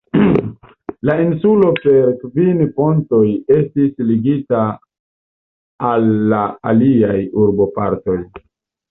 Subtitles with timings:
[1.07, 4.61] La insulo per kvin pontoj estis ligita
[5.89, 8.17] al la aliaj urbopartoj.